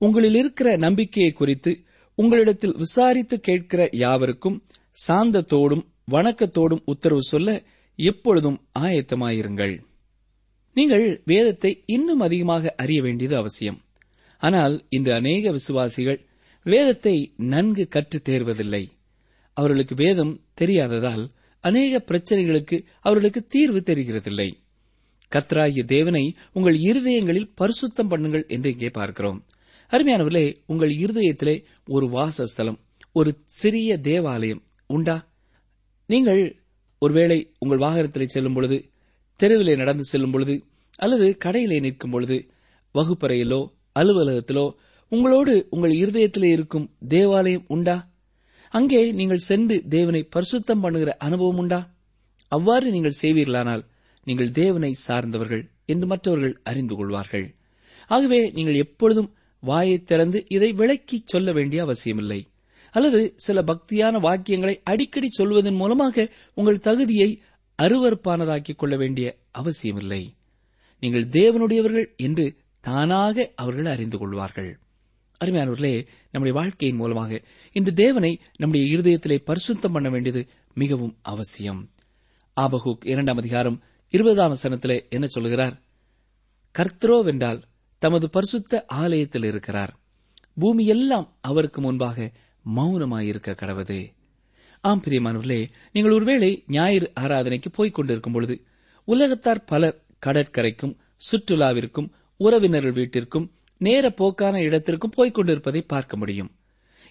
[0.01, 1.85] உங்களில் இருக்கிற நம்பிக்கையை குறித்து
[2.21, 4.57] உங்களிடத்தில் விசாரித்து கேட்கிற யாவருக்கும்
[5.07, 7.49] சாந்தத்தோடும் வணக்கத்தோடும் உத்தரவு சொல்ல
[7.99, 9.75] எப்பொழுதும் ஆயத்தமாயிருங்கள்.
[10.77, 13.79] நீங்கள் வேதத்தை இன்னும் அதிகமாக அறிய வேண்டியது அவசியம்.
[14.43, 16.21] ஆனால் இந்த அநேக விசுவாசிகள்
[16.67, 17.15] வேதத்தை
[17.53, 18.83] நன்கு கற்றுத் தேர்வதில்லை.
[19.57, 21.25] அவர்களுக்கு வேதம் தெரியாததால்
[21.65, 24.49] அநேக பிரச்சனைகளுக்கு அவர்களுக்கு தீர்வு தெரிகிறதில்லை.
[25.33, 29.41] கர்த்தராகிய தேவனை உங்கள் இருதயங்களில் பரிசுத்தம் பண்ணுங்கள் என்று இங்கே பார்க்கிறோம்.
[29.91, 32.79] அருமையானவர்களே உங்கள் இருதயத்திலே ஒரு வாசஸ்தலம்
[33.13, 35.29] ஒரு சிறிய தேவாலயம் உண்டா?
[36.07, 36.63] நீங்கள்
[36.99, 38.91] ஒருவேளை உங்கள் வாகனத்திலே செல்லும் பொழுது
[39.37, 40.65] தெருவிலே நடந்து செல்லும் பொழுது
[40.97, 42.51] அல்லது கடையிலே நிற்கும் பொழுது
[42.95, 43.67] வகுப்பறையிலோ
[43.99, 44.75] அலுவலகத்திலோ
[45.09, 48.09] உங்களோடு உங்கள் இருதயத்திலே இருக்கும் தேவாலயம் உண்டா?
[48.71, 51.95] அங்கே நீங்கள் சென்று தேவனை பரிசுத்தம் பண்ணுகிற அனுபவம் உண்டா?
[52.49, 53.87] அவ்வாறு நீங்கள் செய்வீர்களானால்
[54.25, 57.57] நீங்கள் தேவனை சார்ந்தவர்கள் என்று மற்றவர்கள் அறிந்து கொள்வார்கள்.
[58.07, 62.47] ஆகவே நீங்கள் எப்பொழுதும் வாயை திறந்து இதை விளக்கிச் சொல்ல வேண்டிய அவசியமில்லை.
[62.93, 67.41] அல்லது சில பக்தியான வாக்கியங்களை அடிக்கடி சொல்வதன் மூலமாக உங்கள் தகுதியை
[67.83, 70.35] அருவறுப்பானதாக்கிக் கொள்ள வேண்டிய அவசியமில்லை.
[71.01, 74.79] நீங்கள் தேவனுடையவர்கள் என்று தானாக அவர்கள் அறிந்து கொள்வார்கள்.
[75.45, 77.43] அருமையானவர்களே நம்முடைய வாழ்க்கையின் மூலமாக
[77.73, 81.91] இன்று தேவனை நம்முடைய இருதயத்திலே பரிசுத்தம் பண்ண வேண்டியது மிகவும் அவசியம்.
[82.61, 85.81] ஆபகுக் இரண்டாம் அதிகாரம் இருபதாம் சனத்திலே என்ன சொல்கிறார்
[86.79, 87.63] கர்த்தரோவென்றால்
[88.01, 89.93] தமது பரிசுத்த ஆலயத்தில் இருக்கிறார்.
[90.61, 92.31] பூமியெல்லாம் அவருக்கு முன்பாக
[92.77, 93.99] மௌனமாயிருக்க கடவுது
[94.81, 95.61] ஆம் பிரியமானவர்களே
[95.93, 98.57] நீங்கள் ஒருவேளை ஞாயிறு ஆராதனைக்கு போய்க் கொண்டிருக்கும் பொழுது
[99.09, 100.97] உலகத்தார் பலர் கடற்கரைக்கும்
[101.31, 106.51] சுற்றுலாவிற்கும் உறவினர்கள் வீட்டிற்கும் நேர போக்கான இடத்திற்கும் போய்க் கொண்டிருப்பதை பார்க்க முடியும்.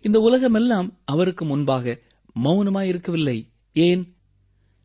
[0.02, 1.98] இந்த உலகமெல்லாம் அவருக்கு முன்பாக
[2.44, 3.38] மௌனமாயிருக்கவில்லை.
[3.74, 4.04] ஏன்?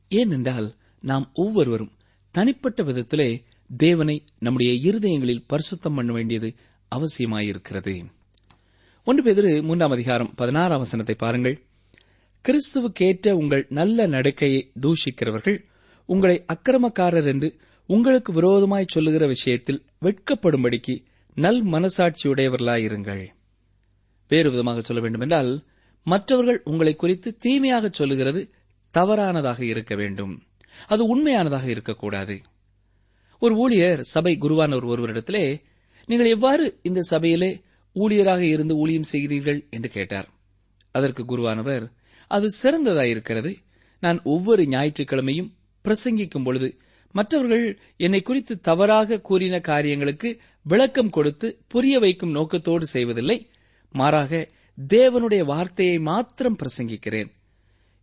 [0.09, 0.69] ஏனென்றால்
[1.01, 1.93] நாம் ஒவ்வொருவரும்
[2.35, 3.29] தனிப்பட்ட விதத்திலே
[3.77, 6.55] தேவனை நம்முடைய இருதயங்களில் பரிசுத்தம் பண்ண வேண்டியது
[6.94, 8.05] அவசியமாயிருக்கிறது.
[9.05, 11.62] ஒன்று பேதிரு மூன்றாம் அதிகாரம் பதினாறாம் வசனத்தை பாருங்கள்.
[12.44, 15.64] கிறிஸ்துவுக்கேற்ற உங்கள் நல்ல நடக்கையை தூஷிக்கிறவர்கள்
[16.07, 23.27] உங்களை அக்கிரமக்காரர் என்று உங்களுக்கு விரோதமாய் சொல்லுகிற விஷயத்தில் வெட்கப்படும்படிக்கு நல் மனசாட்சியுடையவர்களாயிருங்கள்.
[24.29, 25.62] வேறு விதமாக சொல்ல வேண்டுமென்றால்
[26.05, 28.50] மற்றவர்கள் உங்களை குறித்து தீமையாக சொல்லுகிறது
[28.90, 30.42] தவறானதாக இருக்க வேண்டும்.
[30.87, 32.40] அது உண்மையானதாக இருக்கக்கூடாது.
[33.45, 35.63] ஒரு ஊழியர் சபை குருவானவர் ஒருவரிடத்திலே
[36.07, 37.61] நீங்கள் எவ்வாறு இந்த சபையிலே
[37.95, 39.61] ஊழியராக இருந்து ஊழியம் செய்கிறீர்கள்?
[39.71, 40.29] என்று கேட்டார்.
[40.93, 41.85] அதற்கு குருவானவர்
[42.29, 43.53] அது சிறந்ததாயிருக்கிறது.
[44.01, 45.53] நான் ஒவ்வொரு ஞாயிற்றுக்கிழமையும்
[45.85, 46.77] பிரசங்கிக்கும் பொழுது
[47.13, 53.51] மற்றவர்கள் என்னை குறித்து தவறாக கூறின காரியங்களுக்கு விளக்கம் கொடுத்து புரிய வைக்கும் நோக்கத்தோடு செய்வதில்லை.
[53.93, 54.49] மாறாக
[54.95, 57.31] தேவனுடைய வார்த்தையை மாத்திரம் பிரசங்கிக்கிறேன்.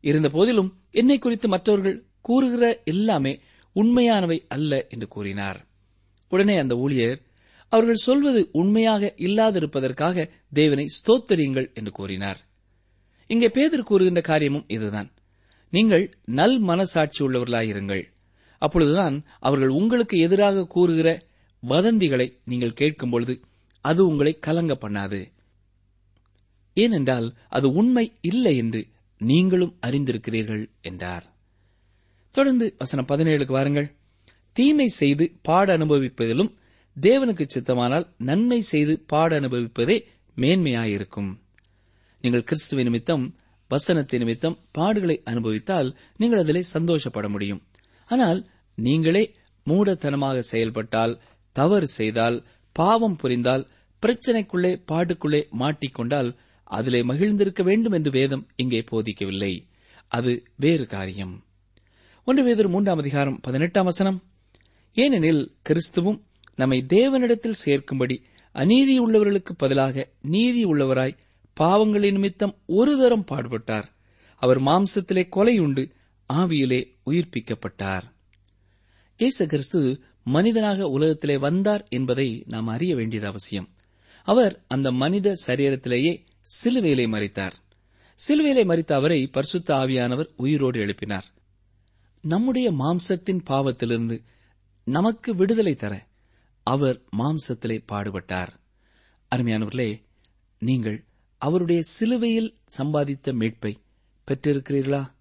[0.02, 3.40] இருந்தபோதிலும் என்னை குறித்து மற்றவர்கள் கூறுகிற எல்லாமே
[3.74, 5.66] உண்மையானவை அல்ல என்று கூறினார்.
[6.30, 7.22] உடனே அந்த ஊழியர்
[7.70, 12.40] அவர்கள் சொல்வது உண்மையாக இல்லாதிருப்பதற்காக தேவனை ஸ்தோத்தரியுங்கள் என்று கூறினார்.
[13.28, 15.12] இங்கே பேதர் கூறுகின்ற காரியமும் இதுதான்.
[15.70, 18.04] நீங்கள் நல் மனசாட்சி உள்ளவர்களாயிருங்கள்.
[18.58, 21.26] அப்பொழுதுதான் அவர்கள் உங்களுக்கு எதிராக கூறுகிற
[21.68, 23.42] வதந்திகளை நீங்கள் கேட்கும்பொழுது
[23.82, 25.32] அது உங்களை கலங்க பண்ணாது.
[26.74, 31.31] ஏனென்றால் அது உண்மை இல்லை என்று நீங்களும் அறிந்திருக்கிறீர்கள் என்றார்.
[32.32, 33.96] தொடர்ந்து வசனம் பதினேழுக்கு வாருங்கள்.
[34.54, 36.52] தீமை செய்து பாட அனுபவிப்பதிலும்
[36.98, 39.98] தேவனுக்கு சித்தமானால் நன்மை செய்து பாட அனுபவிப்பதே
[40.38, 41.38] மேன்மையாயிருக்கும்.
[42.22, 43.36] நீங்கள் கிறிஸ்துவ நிமித்தம்
[43.70, 47.62] வசனத்தின் நிமித்தம் பாடுகளை அனுபவித்தால் நீங்கள் அதிலே சந்தோஷப்பட முடியும்.
[48.10, 51.20] ஆனால் நீங்களே மூடத்தனமாக செயல்பட்டால்
[51.52, 52.38] தவறு செய்தால்
[52.72, 53.67] பாவம் புரிந்தால்
[54.04, 56.30] பிரச்சனைக்குள்ளே பாட்டுக்குள்ளே மாட்டிக்கொண்டால்
[56.63, 59.54] அதிலே மகிழ்ந்திருக்க வேண்டும் என்று வேதம் இங்கே போதிக்கவில்லை.
[60.08, 61.34] அது வேறு காரியம்.
[62.24, 64.24] ஒன்று வேதர் மூன்றாம் அதிகாரம் பதினெட்டாம் வசனம்.
[64.94, 66.22] ஏனெனில் கிறிஸ்துவும்
[66.56, 71.18] நம்மை தேவனிடத்தில் சேர்க்கும்படி அநீதி உள்ளவர்களுக்கு பதிலாக நீதி உள்ளவராய்
[71.60, 73.84] பாவங்களின் நிமித்தம் ஒரு தரம் பாடுபட்டார்.
[74.36, 75.92] அவர் மாம்சத்திலே கொலை உண்டு
[76.34, 78.02] ஆவியிலே உயிர்ப்பிக்கப்பட்டார்.
[79.18, 83.70] இயேசு கிறிஸ்து மனிதனாக உலகத்திலே வந்தார் என்பதை நாம் அறிய வேண்டியது அவசியம்.
[84.24, 87.54] அவர் அந்த மனித சரீரத்திலேயே சிலுவையிலே மறித்தார்
[88.16, 91.28] சிலுவையிலே மறித்த அவரை பரிசுத்த ஆவியானவர் உயிரோடு எழுப்பினார்.
[92.22, 94.24] நம்முடைய மாம்சத்தின் பாவத்திலிருந்து
[94.84, 96.08] நமக்கு விடுதலை தர
[96.64, 98.48] அவர் மாம்சத்திலே பாடுபட்டார்.
[99.36, 100.02] அருமையானவர்களே
[100.60, 101.06] நீங்கள்
[101.38, 103.78] அவருடைய சிலுவையில் சம்பாதித்த மீட்பை
[104.28, 105.12] பெற்றிருக்கிறீர்களா?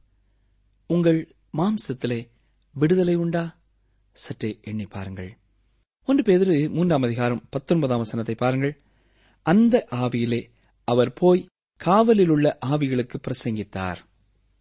[0.86, 2.28] உங்கள் மாம்சத்திலே
[2.72, 3.58] விடுதலை உண்டா?
[4.12, 5.38] சற்றே எண்ணி பாருங்கள்.
[6.04, 8.80] ஒன்று பேதிரு மூன்றாம் அதிகாரம் பத்தொன்பதாம் வசனத்தை பாருங்கள்.
[9.42, 10.50] அந்த ஆவியிலே
[10.84, 13.96] அவர் போய் காவலில் உள்ள ஆவிகளுக்கு பிரசங்கித்தார்.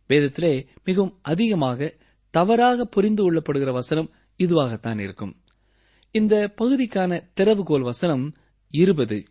[0.09, 1.97] வேதத்திலே மிகவும் அதிகமாக
[2.29, 5.35] தவறாக புரிந்து கொள்ளப்படுகிற வசனம் இதுவாகத்தான் இருக்கும்.
[6.11, 8.33] இந்த பகுதிக்கான திறவுகோல் வசனம்
[8.71, 9.25] இருபது.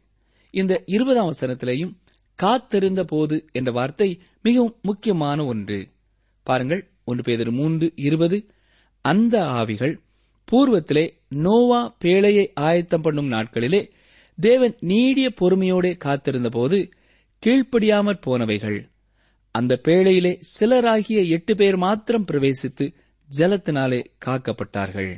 [0.50, 1.96] இந்த இருபதாம் வசனத்திலேயும்
[2.34, 5.88] காத்திருந்த போது என்ற வார்த்தை மிகவும் முக்கியமான ஒன்று.
[6.42, 8.50] பாருங்கள் ஒன்று பேதர் மூன்று இருபது.
[9.00, 10.00] அந்த ஆவிகள்
[10.52, 13.90] பூர்வத்திலே நோவா பேழையை ஆயத்தம் பண்ணும் நாட்களிலே
[14.40, 16.90] தேவன் நீடிய பொறுமையோடே காத்திருந்தபோது
[17.46, 18.88] கீழ்ப்படியாமற் போனவைகள்.
[19.58, 22.94] அந்த பேழையிலே சிலராகிய எட்டு பேர் மாத்திரம் பிரவேசித்து
[23.38, 25.12] ஜலத்தினாலே காக்கப்பட்டார்கள்.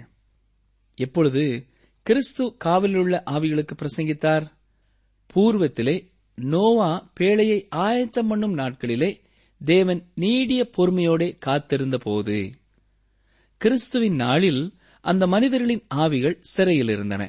[0.95, 1.67] எப்பொழுது
[2.03, 4.47] கிறிஸ்து காவலிலுள்ள ஆவிகளுக்கு பிரசங்கித்தார்?
[5.35, 5.97] பூர்வத்திலே
[6.35, 9.11] நோவா பேழையை ஆயத்தம் பண்ணும் நாட்களிலே
[9.61, 12.51] தேவன் நீடிய பொறுமையோடே காத்திருந்த போது
[13.59, 14.63] கிறிஸ்துவின் நாளில்
[15.01, 17.23] அந்த மனிதர்களின் ஆவிகள் சிறையில் இருந்தன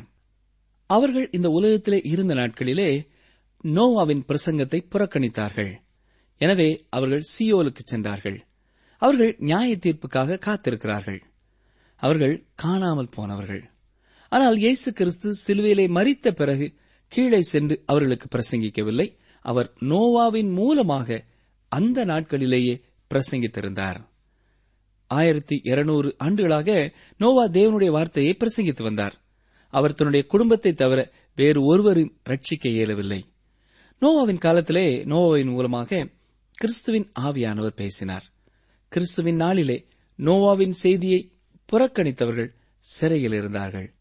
[0.89, 2.89] அவர்கள் இந்த உலகத்திலே இருந்த நாட்களிலே
[3.63, 5.73] நோவாவின் பிரசங்கத்தை புறக்கணித்தார்கள்.
[6.41, 8.37] எனவே அவர்கள் சியோலுக்கு சென்றார்கள்.
[9.01, 11.19] அவர்கள் நியாய தீர்ப்புக்காக காத்திருக்கிறார்கள்.
[12.01, 13.63] அவர்கள் காணாமல் போனவர்கள்.
[14.31, 16.67] ஆனால் இயேசு கிறிஸ்து சிலுவையிலே மறித்த பிறகு
[17.11, 19.07] கீழே சென்று அவர்களுக்கு பிரசங்கிக்கவில்லை.
[19.45, 21.17] அவர் நோவாவின் மூலமாக
[21.71, 22.75] அந்த நாட்களிலேயே
[23.11, 23.99] பிரசங்கித்திருந்தார்.
[25.11, 26.69] ஆயிரத்தி இருநூறு ஆண்டுகளாக
[27.17, 29.15] நோவா தேவனுடைய வார்த்தையை பிரசங்கித்து வந்தார்.
[29.73, 30.99] அவர் தன்னுடைய குடும்பத்தை தவிர
[31.37, 33.21] வேறு ஒருவரும் ரட்சிக்க இயலவில்லை.
[34.01, 36.01] நோவாவின் காலத்திலே நோவாவின் மூலமாக
[36.61, 38.25] கிறிஸ்துவின் ஆவியானவர் பேசினார்.
[38.87, 41.31] கிறிஸ்துவின் நாளிலே நோவாவின் செய்தியை
[41.71, 43.93] புறக்கணித்தவர்கள் சிறையில் இருந்தார்கள்.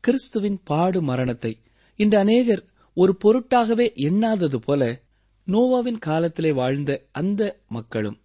[0.00, 1.62] கிறிஸ்துவின் பாடு மரணத்தை
[1.96, 5.02] இன்று அநேகர் ஒரு பொருட்டாகவே எண்ணாதது போல
[5.46, 8.22] நோவாவின் காலத்திலே வாழ்ந்த அந்த மக்களும்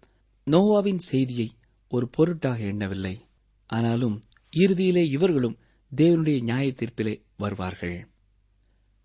[0.50, 1.50] நோவாவின் செய்தியை
[1.88, 3.26] ஒரு பொருட்டாக எண்ணவில்லை.
[3.66, 4.20] ஆனாலும்
[4.56, 5.58] இறுதியிலே இவர்களும்
[5.96, 8.08] தேவனுடைய நியாய தீர்ப்பிலே வருவார்கள்.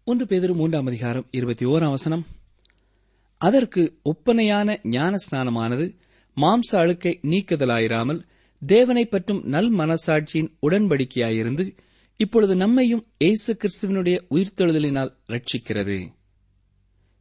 [0.03, 2.25] ஒன்று பேதரு மூன்றாம் அதிகாரம் இருபத்தி ஓராம் வசனம்.
[3.37, 5.85] அதற்கு ஒப்பனையான ஞானஸ்நானமானது
[6.37, 8.21] மாம்ச அழுக்கை நீக்குதலாயிராமல்
[8.61, 11.77] தேவனை பற்றும் நல் மனசாட்சியின் உடன்படிக்கையாயிருந்து
[12.19, 15.97] இப்பொழுது நம்மையும் இயேசு கிறிஸ்துவனுடைய உயிர்த்தெழுதலினால் ரட்சிக்கிறது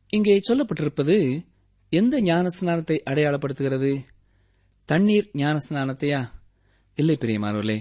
[0.08, 1.16] இங்கே சொல்லப்பட்டிருப்பது
[1.92, 3.90] எந்த ஞானஸ்நானத்தை அடையாளப்படுத்துகிறது?
[4.88, 6.20] தண்ணீர் ஞானஸ்நானத்தையா?
[6.94, 7.78] இல்லை பிரியமானவர்களே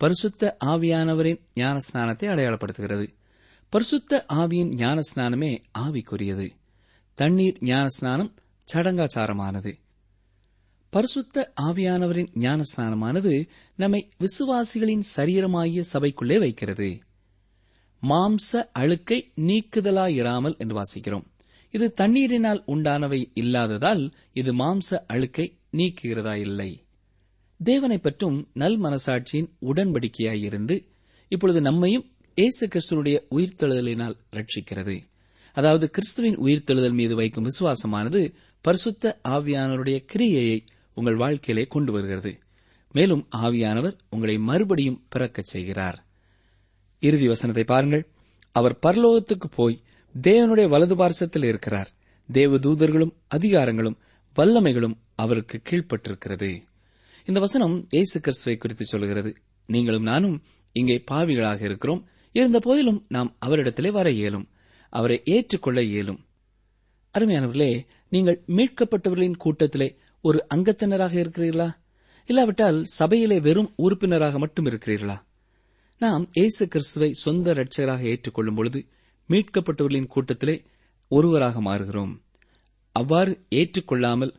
[0.00, 3.06] பரிசுத்த ஆவியானவரின் ஞானஸ்நானத்தை அடையாளப்படுத்துகிறது.
[3.72, 6.46] பரிசுத்த ஆவியின் ஞானஸ்நானமே ஆவிக்குரியது.
[7.18, 8.34] தண்ணீர் ஞான ஸ்நானம்
[8.72, 9.70] சடங்காச்சாரமானது.
[10.92, 13.32] பரிசுத்த ஆவியானவரின் ஞான ஸ்நானமானது
[13.76, 16.88] நம்மை விசுவாசிகளின் சரீரமாகிய சபைக்குள்ளே வைக்கிறது.
[18.02, 21.26] மாம்ச அழுக்கை நீக்குதலாயிராமல் என்று வாசிக்கிறோம்.
[21.74, 26.70] இது தண்ணீரினால் உண்டானவை இல்லாததால் இது மாம்ச அழுக்கை நீக்குகிறதா இல்லை.
[27.60, 30.76] தேவனை பற்றும் நல் மனசாட்சியின் உடன்படிக்கையாயிருந்து
[31.28, 34.96] இப்பொழுது நம்மையும் இயேசு கிறிஸ்துவனுடைய உயிர்த்தெழுதலினால் ரட்சிக்கிறது.
[35.56, 42.38] அதாவது கிறிஸ்துவின் உயிர்த்தெழுதல் மீது வைக்கும் விசுவாசமானது பரிசுத்த ஆவியானவருடைய கிரியையை உங்கள் வாழ்க்கையிலே கொண்டு வருகிறது.
[42.92, 46.06] மேலும் ஆவியானவர் உங்களை மறுபடியும் பிறக்கச் செய்கிறார்.
[47.00, 48.08] இறுதி வசனத்தை பாருங்கள்.
[48.52, 49.82] அவர் பரலோகத்துக்கு போய்
[50.22, 51.90] தேவனுடைய வலது பார்சத்தில் இருக்கிறார்.
[52.32, 53.96] தேவ தூதர்களும் அதிகாரங்களும்
[54.36, 56.50] வல்லமைகளும் அவருக்கு கீழ்ப்பட்டிருக்கிறது.
[57.24, 60.42] இந்த வசனம் இயேசு கிறிஸ்துவை குறித்து சொல்கிறது நீங்களும் நானும்
[60.72, 62.08] இங்கே பாவிகளாக இருக்கிறோம்.
[62.32, 64.48] இருந்த போதிலும் நாம் அவரிடத்திலே வர இயலும்.
[64.90, 66.26] அவரை ஏற்றுக்கொள்ள இயலும்.
[67.18, 71.68] அருமையானவர்களே நீங்கள் மீட்கப்பட்டவர்களின் கூட்டத்திலே ஒரு அங்கத்தினராக இருக்கிறீர்களா?
[72.26, 75.22] இல்லாவிட்டால் சபையிலே வெறும் உறுப்பினராக மட்டும் இருக்கிறீர்களா?
[75.98, 78.86] நாம் இயேசு கிறிஸ்துவை சொந்த இரட்சகராக ஏற்றுக்கொள்ளும் பொழுது
[79.28, 80.64] மீட்கப்பட்டவர்களின் கூட்டத்திலே
[81.08, 82.20] ஒருவராக மாறுகிறோம்.
[82.92, 84.34] அவ்வாறு ஏற்றுக்கொள்ளாமல்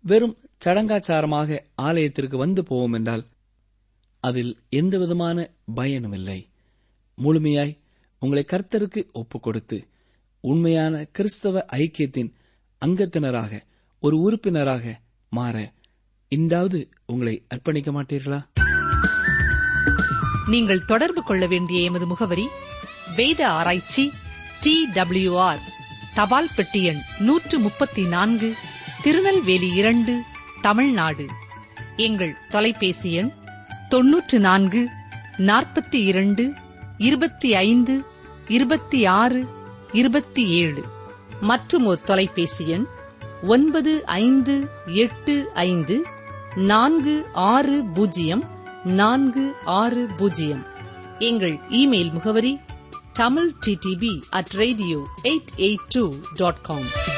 [0.00, 3.26] வெறும் சடங்காச்சாரமாக ஆலயத்திற்கு வந்து போவோம் என்றால்
[4.20, 6.48] அதில் எந்தவிதமான பயனும் இல்லை
[7.18, 7.78] முழுமையாய்
[8.18, 9.78] உங்களை கர்த்தருக்கு ஒப்புக் கொடுத்து
[10.44, 12.32] உண்மையான கிறிஸ்தவ ஐக்கியத்தின்
[12.86, 13.60] அங்கத்தினராக
[14.00, 15.72] ஒரு உறுப்பினராக மாற
[16.28, 18.40] இந்தாவது உங்களை அர்ப்பணிக்க மாட்டீர்களா?
[20.46, 22.46] நீங்கள் தொடர்பு கொள்ள வேண்டிய எமது முகவரி
[23.16, 24.10] வேத ஆராய்ச்சி
[24.60, 24.88] டி
[25.34, 25.58] ஆர்
[26.14, 28.54] தபால் பெட்டி எண் நூற்று முப்பத்தி நான்கு
[29.02, 30.20] திருநெல்வேலி இரண்டு
[30.62, 31.26] தமிழ்நாடு.
[31.96, 33.32] எங்கள் தொலைபேசி எண்
[33.88, 34.88] தொன்னூற்று நான்கு
[35.38, 36.54] நாற்பத்தி இரண்டு
[36.98, 38.04] இருபத்தி ஐந்து
[38.48, 39.60] இருபத்தி ஆறு
[39.92, 40.84] இருபத்தி ஏழு.
[41.40, 42.86] மற்றும் ஒரு தொலைபேசி எண்
[43.42, 46.04] ஒன்பது ஐந்து எட்டு ஐந்து
[46.54, 48.50] நான்கு ஆறு பூஜ்ஜியம்
[48.84, 50.66] நான்கு ஆறு பூஜ்ஜியம்.
[51.18, 52.60] எங்கள் இமெயில் முகவரி
[53.12, 57.10] Tamil D D P at radio eight eight two dot com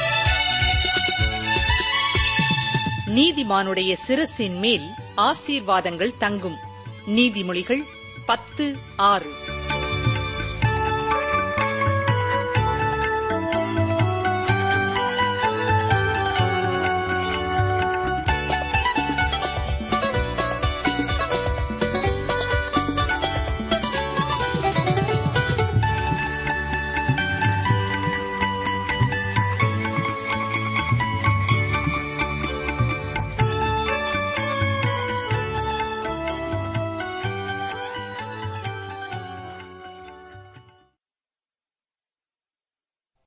[3.07, 6.55] நீதிமானுடைய சிரசின் மேல் ஆசீர்வாதங்கள் தங்கும்.
[7.07, 7.83] நீதிமொழிகள்
[8.25, 9.44] பத்து ஆறு.